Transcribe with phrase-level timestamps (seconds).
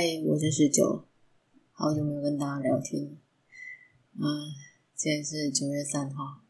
[0.00, 1.04] 嗨，我是十九，
[1.72, 3.18] 好久没有跟大家聊天。
[4.14, 4.22] 嗯，
[4.94, 6.40] 今天是九月三号。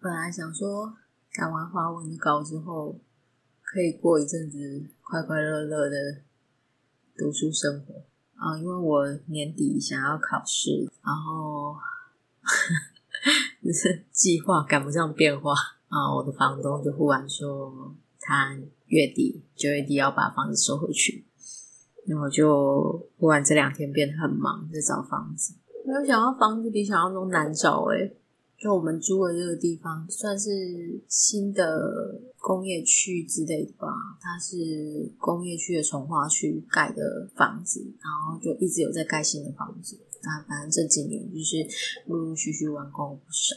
[0.00, 0.94] 本来想说
[1.32, 3.00] 赶完华文的稿之后，
[3.64, 6.22] 可以过一阵子快快乐乐的
[7.16, 8.04] 读书生活
[8.36, 11.74] 啊，因为我年底想要考试，然后
[13.60, 15.52] 就是计划赶不上变化
[15.88, 16.14] 啊。
[16.14, 21.24] 我的房东就忽然说，他月底九月底要把房子收回去。
[22.10, 25.54] 然后就忽然这两天变得很忙，在找房子。
[25.86, 28.16] 没有想到房子比想象中难找诶。
[28.58, 30.50] 就我们租的这个地方，算是
[31.06, 33.86] 新的工业区之类的吧。
[34.20, 39.96] 它是工业区的从化区盖的房子，然后就一直有在盖新的房子。
[40.22, 41.64] 那反正这几年就是
[42.06, 43.54] 陆陆续续完工不少。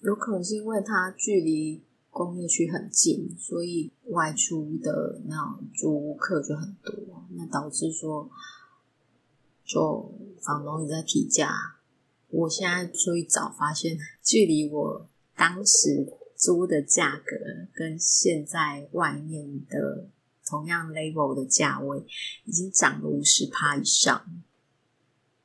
[0.00, 1.84] 有可能是因为它距离。
[2.14, 6.92] 工业区很近，所以外出的那种租客就很多，
[7.36, 8.30] 那导致说，
[9.64, 11.76] 就房东一直在提价。
[12.28, 17.36] 我现在出去找，发现 距离我当时租的价格
[17.74, 20.08] 跟现在外面的
[20.46, 22.04] 同样 level 的价位，
[22.44, 24.24] 已经涨了五十趴以上，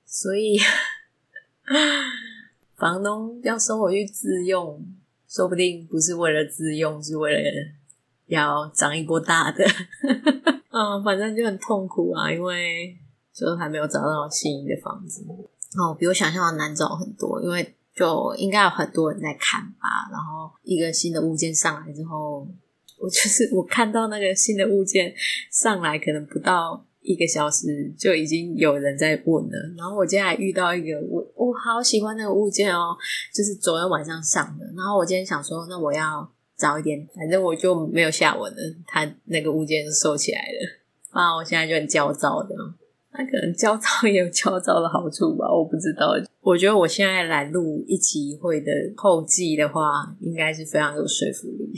[0.06, 0.58] 所以
[2.76, 4.86] 房东要收回去自用。
[5.30, 7.40] 说不定不是为了自用，是为了
[8.28, 9.66] 要涨一波大的。
[10.72, 12.96] 嗯，反正就很痛苦啊，因为
[13.34, 15.26] 就还没有找到心仪的房子。
[15.78, 20.08] 哦，比我想象的难找很多，因为就应该有很多人在看吧。
[20.12, 22.48] 然后一个新的物件上来之后，
[23.00, 25.14] 我就是我看到那个新的物件
[25.52, 26.84] 上来，可能不到。
[27.00, 32.98] 一个小时就已经有人在问了，然后我今天还遇到一个我我好喜欢那个物件哦，
[33.34, 42.56] 就是昨天晚上上的，然后我今天想说，那我要早一点，反正我就没有下文了，他那个物件是收起来了，啊，我现在就很焦躁的，
[43.12, 51.72] 那可能焦躁也有焦躁的好处吧， 我不知道，我觉得我现在来录一期一会的后记的话，应该是非常有说服力，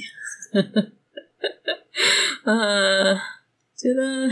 [2.45, 3.17] 嗯，
[3.77, 4.29] 觉得。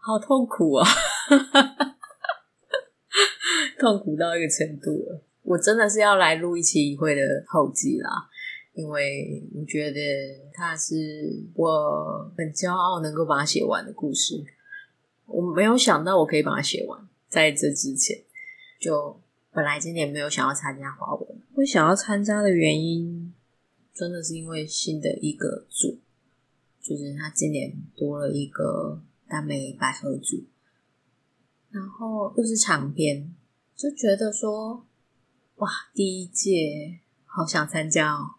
[0.00, 0.88] 好痛苦啊！
[3.78, 5.20] 痛苦到一个程度了。
[5.42, 8.08] 我真的是要来录一期一会的后记啦，
[8.78, 10.00] 因为我觉得
[10.52, 14.44] 它是我很骄傲能够把它写完的故事。
[15.26, 18.22] 我没有想到我可以把它写完，在这之前
[18.80, 23.34] 就本来今年没有想要参加华文，会想要参加的原因
[23.92, 25.98] 真的是因为新的一个组，
[26.80, 29.02] 就是他今年多了一个。
[29.30, 30.42] 耽美百合组，
[31.68, 33.34] 然后又是长篇，
[33.76, 34.86] 就觉得说，
[35.56, 38.36] 哇，第一届好想参加哦。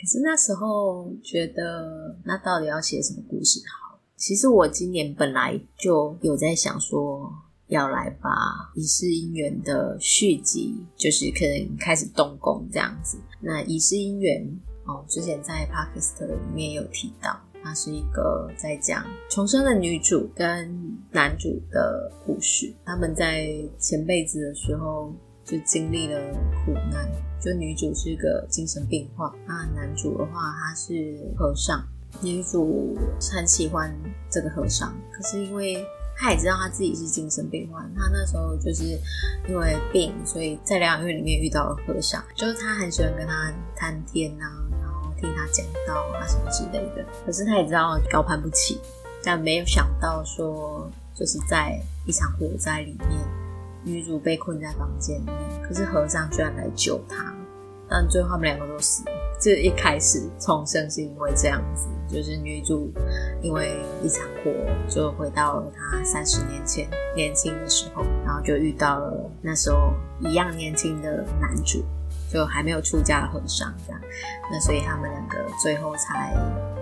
[0.00, 3.98] 可是那时候觉得，那到底要写什么故事好？
[4.16, 7.32] 其实我今年本来就有在想说，
[7.66, 8.30] 要来把
[8.74, 13.18] 《遗失姻缘》的续集，就是可能开始动工这样子。
[13.40, 14.42] 那《遗失姻缘》
[14.92, 17.38] 哦，之前在 Podcast 里面有提到。
[17.60, 22.72] 它是一个在讲重生的女主跟男主的故事。
[22.84, 23.48] 他们在
[23.80, 25.12] 前辈子的时候
[25.48, 26.20] 就经历了
[26.64, 27.10] 苦难。
[27.40, 31.82] 就女主是个精神病患，那男主的话他是和尚。
[32.20, 32.96] 女主
[33.32, 33.94] 很喜欢
[34.28, 35.84] 这个和尚，可是因为
[36.16, 38.98] 她也知道她自己是精神病患，她那时候就是
[39.48, 44.50] 因为病，所以在疗养院里面遇到了和尚，就是她很喜欢跟他谈天啊。
[44.80, 48.80] 然后听他讲道啊什么之类的，可是他也知道高攀不起，
[49.22, 53.10] 但没有想到说，就是在一场火灾里面，
[53.84, 57.34] 女主被困在房间里面，可是和尚居然来救她，
[57.88, 59.12] 但最后他们两个都死了。
[59.40, 62.92] 这一开始重生是因为这样子，就是女主
[63.40, 64.52] 因为一场火
[64.88, 71.84] 就回到了她三十年前年轻的时候，然后就遇到了那时候一样年轻的男主。
[72.30, 74.00] 就还没有出家的和尚这样，
[74.52, 76.36] 那所以他们两个最后才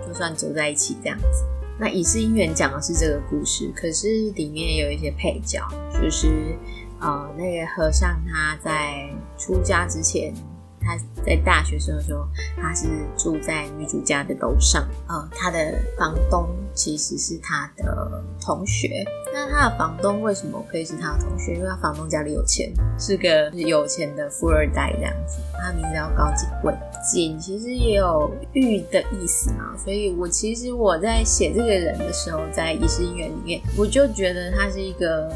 [0.05, 1.45] 就算走在一起这样子。
[1.79, 6.57] 那《遗失姻缘》讲的是这个故事，可是里面有一些配角，就是
[6.99, 10.33] 呃那个和尚他在出家之前。
[10.79, 10.95] 他
[11.25, 14.87] 在大学生的时候，他是住在女主家的楼上。
[15.09, 19.03] 呃，他的房东其实是他的同学。
[19.33, 21.55] 那他的房东为什么可以是他的同学？
[21.55, 25.39] 因为他房东家里有钱，是个有钱的富二代这样子。
[25.61, 26.73] 他名字叫高景贵，
[27.11, 29.75] 景其实也有玉的意思嘛。
[29.77, 35.29] 所以我其实我在写这个人的时候，在遗失姻缘里面，我就觉得他是一个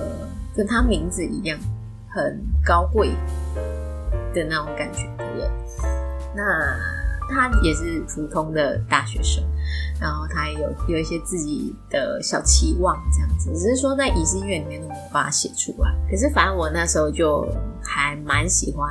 [0.56, 1.58] 跟他名字一样
[2.10, 3.12] 很高贵
[4.34, 5.52] 的那种感觉的人，
[6.36, 6.44] 那
[7.30, 9.42] 他也是普通的大学生，
[10.00, 15.94] 然后他也有有一些自己的小期望这样子，只是说在《仪式音乐》里面都没有办法写出来。
[16.10, 17.48] 可是反正我那时候就
[17.82, 18.90] 还蛮喜欢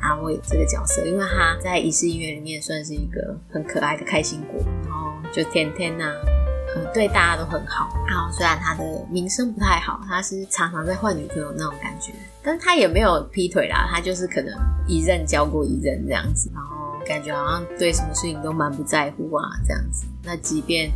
[0.00, 6.29] 阿伟这个角色，因为他在《仪式音乐》里面算是一个很可爱的开心果，然后就天天呐、啊。
[6.76, 7.88] 嗯，对大家都很好。
[8.06, 12.12] 然后虽然他的名声不太好，他是常常在换女朋友那种感觉，
[12.42, 14.54] 但是他也没有劈腿啦，他就是可能
[14.86, 20.06] 一任交过一任这样子，然后感觉好像对什么事情都蛮不在乎啊这样子。
[20.22, 20.90] 那即便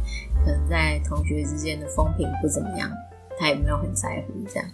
[0.45, 2.89] 可能在同学之间的风评不怎么样，
[3.39, 4.69] 他也没有很在乎这样。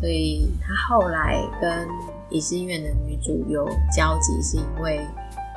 [0.00, 1.86] 所以他后来跟
[2.30, 5.06] 乙式院的女主有交集，是因为。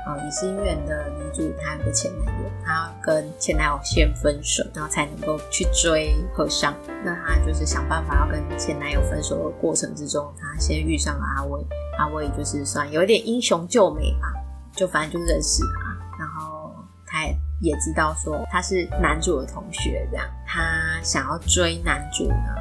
[0.06, 6.76] 呃，乙式音乐的女主她有个前男友，她要跟前男友先分手，然后才能够去追和尚。
[7.04, 11.66] 那她就是想办法要跟前男友分手的过程之中，她先遇上了阿威，
[11.98, 14.32] 阿威就是算有一点英雄救美吧，
[14.76, 16.72] 就反正就认识他，然后
[17.08, 17.26] 她
[17.60, 22.56] 也知道说他是男主的同学，这样她想要追男主呢，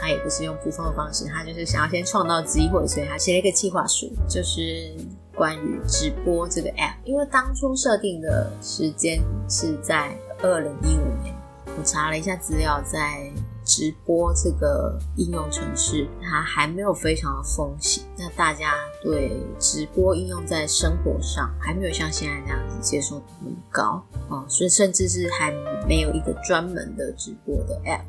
[0.00, 4.94] 她也不是用普通的方式，她就是想要先创造机会，所以她写了一个计划书，就是。
[5.36, 11.34] 关于直播这个 app，因为当初设定的时间是在二零一五年，
[11.78, 13.30] 我查了一下资料，在
[13.62, 18.04] 直播这个应用程式，它还没有非常的风行。
[18.16, 18.72] 那大家
[19.02, 25.52] 对直播应用在生活上还没有像现在这样子接受度那么高哦，所以甚至是还
[25.86, 28.04] 没有一个专门的直播的 app，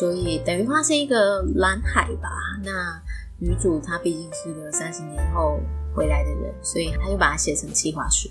[0.00, 2.28] 所以等于它是一个蓝海吧。
[2.62, 3.00] 那
[3.38, 5.58] 女主她毕竟是个三十年后。
[5.94, 8.28] 回来的人，所以她就把它写成企划书。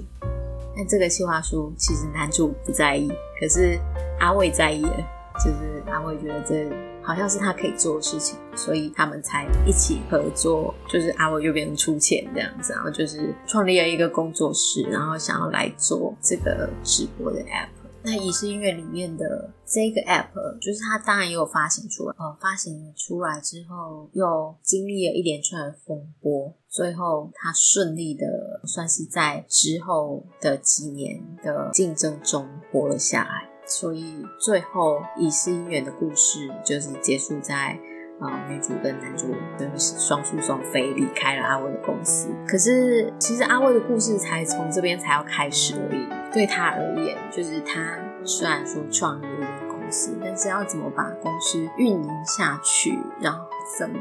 [0.75, 3.79] 但这个企划书其实男主不在意，可是
[4.19, 4.97] 阿伟在意了，
[5.43, 6.69] 就是阿伟觉得这
[7.01, 10.75] 好像是他可以做的事情，所以他们才一起合作。
[10.87, 17.69] 就是阿伟就变成出钱这样子，然后就是创立了一个工作室，然后想要来做这个直播的 app。
[18.03, 28.25] 那乙式音乐里面的这个 app，就是它当然也有发行出来，呃，发行出来之后又经历了一连串的风波，最后它顺利的
[28.65, 37.79] 算是在之后的几年的竞争中活了下来，所以最后乙式音乐的故事就是结束在。
[38.17, 39.27] 啊、呃，女主跟男主
[39.59, 42.29] 都是双宿双飞离开了阿威的公司。
[42.47, 46.33] 可是，其实阿威的故事才从这边才要开始而已。
[46.33, 49.54] 对他而言，就是他虽然说创立了一个公
[49.91, 53.39] 司，但是要怎么把公司运营下去，然后
[53.77, 53.99] 怎么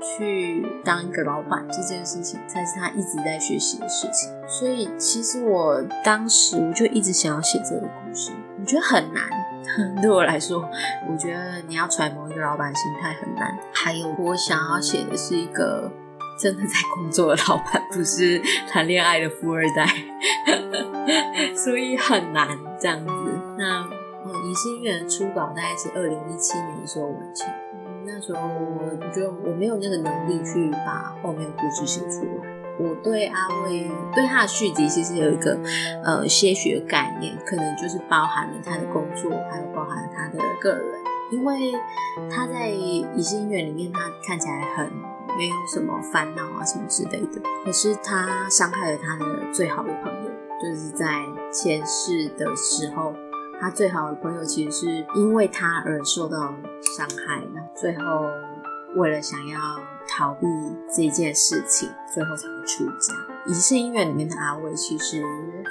[0.00, 4.30] 去当一个老板，这件事情才是他一直在学习的事情。
[4.46, 9.24] 所以，其实我当时我就一直想要写这个故事，我觉得很难。
[10.00, 10.68] 对我来说，
[11.10, 13.58] 我觉得你要揣摩一个老板心态很难。
[13.72, 15.90] 还有，我想要写的是一个
[16.40, 18.40] 真的在工作的老板，不是
[18.70, 19.86] 谈恋爱的富二代，
[21.56, 22.48] 所以很难
[22.78, 23.12] 这样子。
[23.58, 23.84] 那
[24.26, 27.48] 嗯，乙式音乐的初稿大概是二零一七年的时候完成。
[28.04, 32.56] 那时候我觉得我没有那个能力去把后面的故事写出来。
[32.78, 35.58] 我对阿威对他的续集其实有一个
[36.04, 41.00] 呃些许的概念，可能就是包含了他的工作，还有包含他的个人，
[41.32, 41.72] 因为
[42.30, 44.86] 他在乙式音乐里面，他看起来很
[45.38, 50.30] 没有什么烦恼啊什么之类的，可是他伤害了他的最好的朋友，
[50.60, 53.14] 就是在前世的时候，
[53.60, 56.54] 他最好的朋友其实是因为他而受到
[56.96, 58.26] 伤害，那最后
[58.94, 59.60] 为了想要。
[60.08, 60.46] 逃避
[60.88, 63.12] 这件事情，最后才会出家。
[63.44, 65.20] 乙式音乐里面的阿伟，其实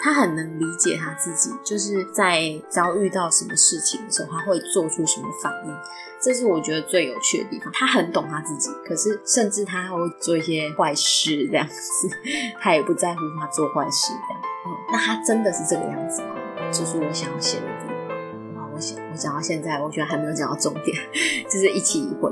[0.03, 5.73] 他很能理解他自己，就是在遭遇到什么事情的时候，他会做出什么反应。
[6.21, 7.71] 这是我觉得最有趣的地方。
[7.71, 12.09] 他很懂他自己，可是甚至他会做一些坏事，这样子，
[12.59, 14.41] 他也不在乎他做坏事这样。
[14.67, 16.34] 嗯，那他真的是这个样子吗？
[16.77, 18.69] 就是我想要写的地方。
[18.73, 20.97] 我想，我讲到现在，我觉得还没有讲到重点，
[21.47, 22.29] 就是一起一会。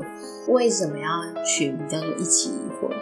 [0.49, 1.07] 为什么要
[1.45, 2.93] 取名叫做一起一会？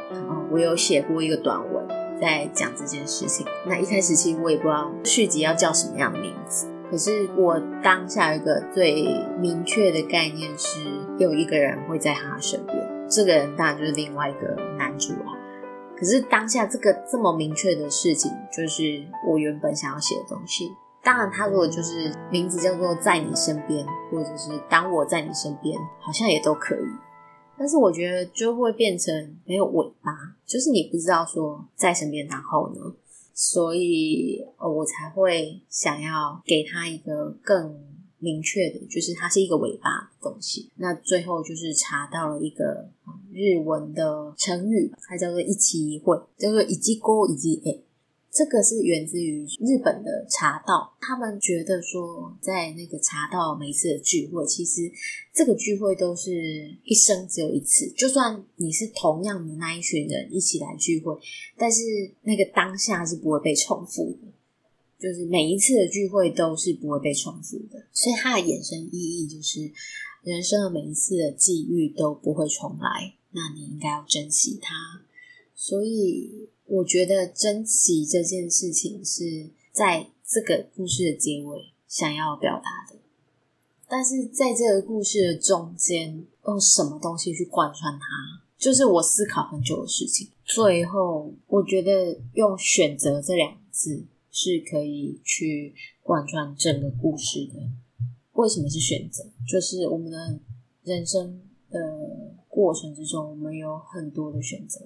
[0.52, 1.84] 我有写过一个短文
[2.22, 3.44] 在讲这件事情。
[3.66, 9.08] 那一开始其实我也不知道续集要叫什么样的名字，可是我当下一个最
[9.40, 10.80] 明确的概念是，
[11.18, 12.78] 有一个人会在他身边，
[13.10, 15.34] 这个人当然就是另外一个男主啊。
[15.98, 20.76] 可是当下这个这么明确的事情，就是我原本想要写的东西。
[21.04, 26.88] 当然，他如果就是名字叫做在你身边，或者是当我在你身边，好像也都可以。
[27.58, 30.12] 但是我觉得就会变成没有尾巴，
[30.46, 32.82] 就是你不知道说在身边，然后呢，
[33.34, 37.80] 所以我才会想要给他一个更
[38.20, 40.72] 明确的，就是它是一个尾巴的东西。
[40.76, 42.90] 那最后就是查到了一个
[43.32, 47.84] 日文的成语，它叫做一期一会，叫做一季锅一季诶。
[48.34, 54.90] 这个是源自于日本的茶道，他们觉得说，在那个茶道每一次的聚会，其实
[55.34, 57.92] 这个聚会都是一生只有一次。
[57.92, 61.14] 就算你是同样的那一群人一起来聚会，
[61.58, 61.82] 但是
[62.22, 64.30] 那个当下是不会被重复的，
[64.98, 67.86] 就是每一次的聚会都是不会被重复的。
[67.92, 69.70] 所以它的衍生意义就是，
[70.24, 75.04] 人生的每一次的际遇都不会重来，那你应该要珍惜它。
[75.54, 76.48] 所以。
[76.72, 82.98] 我觉得珍惜这件事情是在这个故事的结尾想要表达的，
[83.90, 88.06] 但是在这个故事的中间，用什么东西去贯穿它，
[88.58, 90.30] 就是我思考很久的事情。
[90.46, 97.60] 最后，我觉得用“选择”这两个字是可以去贯穿整个故事的。
[98.32, 99.26] 为什么是选择？
[99.46, 100.40] 就是我们的
[100.86, 104.80] 人生的过程之中，我们有很多的选择。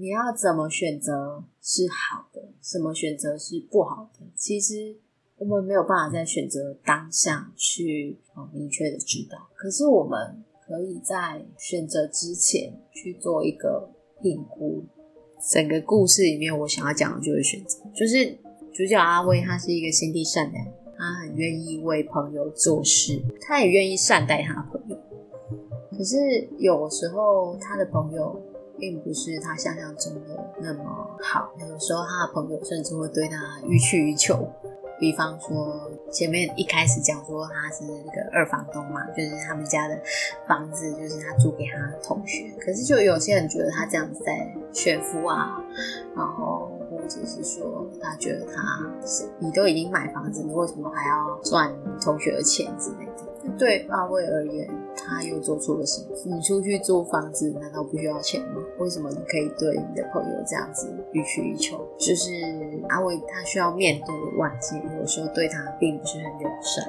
[0.00, 4.24] 你要怎么选择是好的，什么选择是不好的？
[4.36, 4.96] 其实
[5.38, 8.16] 我们没有办法在选择当下去
[8.52, 13.90] 明确的知道，可是我们可以在选择之前去做一个
[14.22, 14.84] 评估。
[15.50, 18.38] 整个故事里面，我想要讲的就是选择，就是
[18.72, 20.64] 主角阿威，他是一个心地善良，
[20.96, 24.96] 他很愿意为朋友做事，他也愿意善待他的朋友。
[25.90, 26.16] 可是
[26.58, 28.40] 有时候他的朋友。
[28.78, 30.84] 并不是他想象中的那么
[31.20, 34.48] 好，有时候他的朋友甚至会对他予取予求。
[35.00, 39.96] 比方说，前面一开始讲说他是那个二房东嘛，就是他们家的
[40.48, 42.50] 房子就是他租给他的同学。
[42.60, 45.64] 可是就有些人觉得他这样子在炫富啊，
[46.16, 48.60] 然后或者是说他觉得他
[49.06, 53.56] 是你都已经买房子，你为什么还要赚同学的钱之类的？
[53.56, 54.68] 对阿威而言，
[54.98, 56.36] 他又做错了什么？
[56.36, 58.60] 你出去租房子，难道不需要钱吗？
[58.78, 61.86] 为什么你可以对你的朋友这样子予取予求？
[61.96, 62.32] 就是
[62.88, 66.84] 阿伟他需要面对的外界，有时候对他并不是很友善。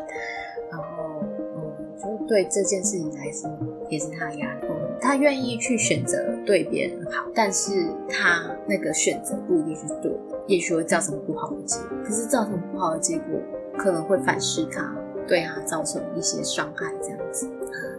[0.72, 1.24] 然后，
[1.56, 3.50] 嗯，就对这件事情来说，
[3.90, 4.68] 也是他的压力。
[5.02, 10.12] 他愿意去选择对别人好，但是他那个选择不一定是对，
[10.46, 11.98] 也许会造成不好的结果。
[12.04, 13.40] 可是造成不好的结果，
[13.78, 14.94] 可能会反噬他。
[15.28, 17.48] 对他造成一些伤害，这样子，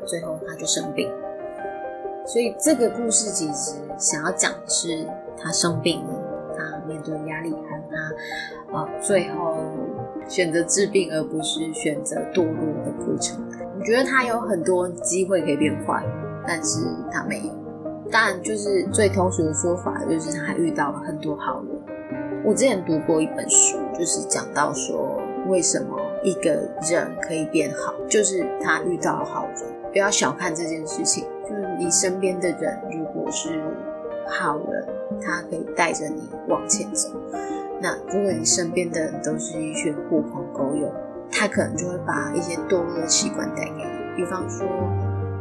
[0.07, 1.11] 最后他就生病。
[2.27, 6.11] 所以这个故事其实想要讲的是，他生病了，
[6.57, 9.57] 他面对压力，还有他呃最后
[10.29, 13.43] 选择治病，而不是选择堕落的过程。
[13.79, 16.05] 我觉得他有很多机会可以变坏，
[16.47, 17.53] 但是他没有。
[18.11, 22.45] 当然，就是最通俗的说法，就是他还遇到了很多好人。
[22.45, 25.97] 我之前读过一本书，就是讲到说为什么。
[26.23, 26.51] 一个
[26.83, 29.65] 人可以变好，就是他遇到了好人。
[29.93, 33.61] 不要小看这件事情，就是你身边的人如果是
[34.29, 34.87] 好人，
[35.21, 37.09] 他可以带着你往前走。
[37.81, 40.93] 那如果你身边的人都是一群狐朋狗友，
[41.33, 43.85] 他可能就会把一些堕落的习惯带给你。
[44.17, 44.67] 比方说，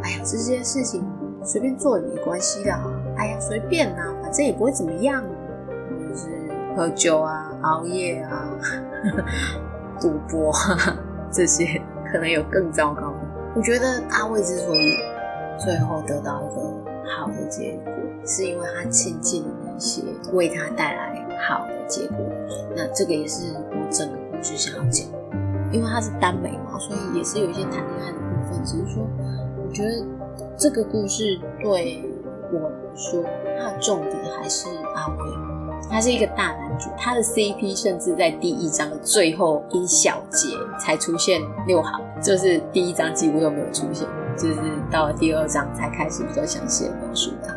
[0.02, 1.06] 哎呀，这些事情
[1.44, 2.72] 随便做也没关系的，
[3.18, 5.24] 哎呀，随便呐，反正也不会怎么样。
[6.10, 6.28] 就是
[6.76, 8.58] 喝酒啊，熬夜啊。
[10.00, 10.54] 赌博
[11.32, 13.18] 这些可能有更糟糕的。
[13.56, 14.94] 我觉得阿威之所以
[15.58, 16.62] 最后得到一个
[17.18, 17.94] 好的结果，
[18.26, 20.04] 是因为他亲近了那些
[20.34, 22.18] 为他带来好的结果。
[22.76, 25.08] 那这个也是我整个故事想要讲，
[25.72, 28.64] 因为他是耽美嘛，所以也是有一些谈恋爱的部分。
[28.64, 29.08] 只是说，
[29.66, 30.06] 我觉得
[30.56, 32.04] 这个故事对
[32.52, 33.24] 我来说，
[33.58, 35.49] 它的重点还是阿威。
[35.90, 44.56] 他是一个大男主，他的 CP 甚至在第一章的最后一小节才出现六行，就是第一章几乎都没有出现，就是
[44.92, 47.54] 到了第二章才开始比较详细的描述他。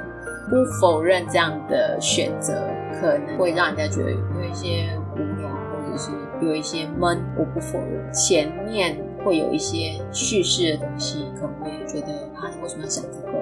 [0.49, 2.55] 不否认这样的选择
[3.01, 6.11] 可能会让人家觉得有一些无聊，或者是
[6.41, 7.23] 有一些闷。
[7.39, 13.33] 我不否认前面会有一些叙事的东西，可能会觉得啊，为什么要想这个？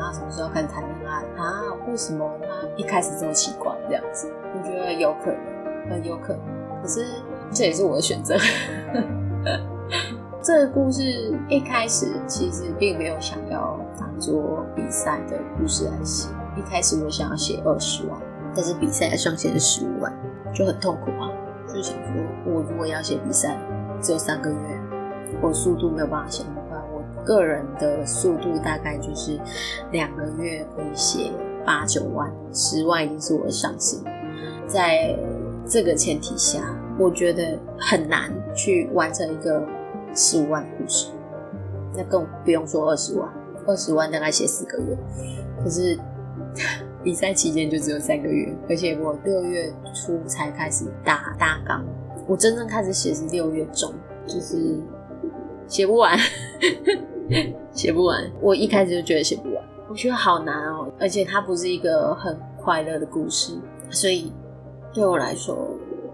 [0.00, 1.62] 啊，什么时候开始谈恋爱啊？
[1.88, 4.32] 为什么他一开始这么奇怪这样子？
[4.54, 6.42] 我觉得有可能，很有可能。
[6.82, 7.06] 可是
[7.50, 8.36] 这也是我的选择。
[10.42, 11.02] 这个故事
[11.48, 16.28] 一开始其实并没有想要当做比赛的故事来写。
[16.56, 18.16] 一开始我想要写二十万，
[18.54, 20.12] 但是比赛上限是十五万，
[20.54, 21.28] 就很痛苦啊。
[21.66, 23.58] 就想说，我如果要写比赛，
[24.00, 24.56] 只有三个月，
[25.42, 26.44] 我速度没有办法写。
[27.26, 29.38] 个人的速度大概就是
[29.90, 31.32] 两个月可以写
[31.66, 34.00] 八九万，十万已经是我的上限。
[34.68, 35.14] 在
[35.66, 36.60] 这个前提下，
[36.98, 39.60] 我觉得很难去完成一个
[40.14, 41.08] 十五万的故事。
[41.94, 43.28] 那更不用说二十万，
[43.66, 44.96] 二十万大概写四个月。
[45.62, 45.98] 可是
[47.02, 51.84] 比赛期间就只有三个月，而且我六月初才开始打大纲，
[52.26, 53.92] 我真正开始写是六月中，
[54.26, 54.78] 就是
[55.66, 56.18] 写不完，
[57.72, 58.30] 写不完。
[58.40, 63.52] 我一开始就觉得写不完，我觉得好难哦，而且它不是一个很快乐的故事，
[63.90, 64.32] 所以
[64.92, 65.56] 对我来说，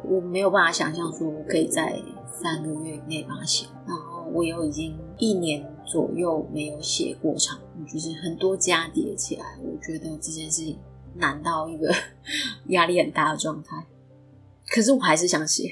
[0.04, 1.94] 我没有办法想象说我可以在
[2.30, 3.66] 三个月以内把它写。
[3.86, 7.58] 然后我又已经一年左右没有写过长。
[7.90, 10.78] 就是很多加叠起来，我觉得这件事情
[11.16, 11.92] 难到一个
[12.68, 13.84] 压力很大的状态。
[14.68, 15.68] 可是我还是想写。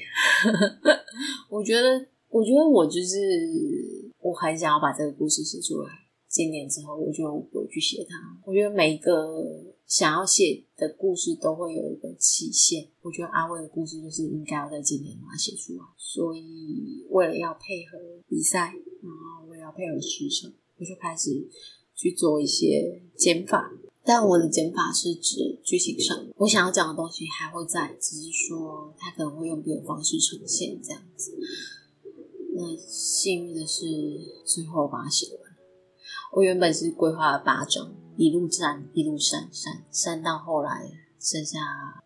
[1.49, 3.17] 我觉得，我觉得我就是
[4.21, 5.91] 我很想要把这个故事写出来。
[6.29, 8.17] 今年之后，我就不会去写它。
[8.45, 9.45] 我觉得每一个
[9.87, 12.89] 想要写的故事都会有一个期限。
[13.03, 15.83] 我觉得阿威的故事就是应该要在今年把它写出来。
[15.99, 18.73] 所以，为了要配合比赛，
[19.03, 21.49] 然后为了要配合时程，我就开始。
[21.97, 23.71] 去做一些减法，
[24.07, 31.39] 但我的减法是指剧情上，我想要讲的东西还会在，只是说他可能会用别的方式呈现这样子。
[32.61, 33.87] 那幸运的是，
[34.45, 35.41] 最后把它写完。
[36.33, 41.59] 我原本是规划了八章，一路站一路删删删到后来剩下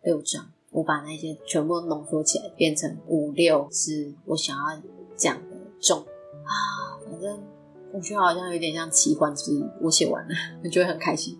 [0.03, 4.81] 六章，我把那些全部浓缩起来，变成五六是我想要
[5.15, 7.43] 讲的重啊，反正。
[7.93, 11.37] 我觉得好像有点像奇幻之旅，我写完了，我觉得很开心。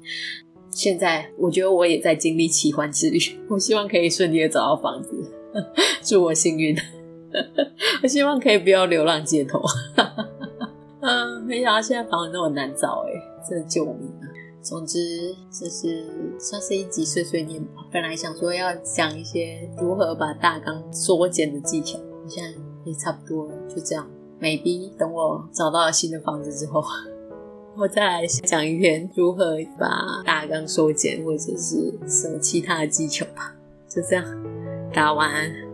[0.71, 3.19] 现在我觉得我也在经历奇幻之旅，
[3.49, 5.11] 我希望可以顺利的找到房子，
[6.01, 6.73] 祝我幸运。
[8.03, 9.61] 我希望可以不要流浪街头。
[11.01, 13.11] 嗯，没想到现在房子那么难找，哎，
[13.47, 14.25] 真的救命啊！
[14.61, 14.97] 总之，
[15.51, 16.07] 这是
[16.39, 17.85] 算是一集碎碎念吧。
[17.91, 22.49] 本来想说要讲一些如何把大纲缩减的技巧，现在
[22.83, 24.09] 也差不多了，就这样。
[24.41, 26.83] maybe 等我找到了新的房子之后，
[27.77, 33.55] 我再来讲一篇如何把大纲缩减，或者是什么其他的技巧吧。
[33.87, 34.25] 就这样，
[34.91, 35.64] 大家晚安。